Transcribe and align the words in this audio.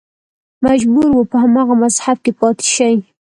مجبور 0.65 1.09
و 1.17 1.27
په 1.31 1.37
هماغه 1.43 1.75
مذهب 1.83 2.17
کې 2.23 2.31
پاتې 2.39 2.65
شي 2.75 2.93